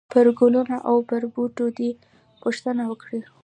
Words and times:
پرګلونو 0.13 0.77
او 0.89 0.97
پر 1.09 1.23
بوټو 1.33 1.67
دي، 1.77 1.89
پوښتنه 2.43 2.83
وکړئ!!! 2.87 3.21